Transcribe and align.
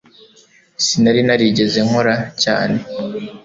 Sinari 0.85 1.21
narigeze 1.27 1.79
nkora 1.87 2.15
cyane 2.43 2.79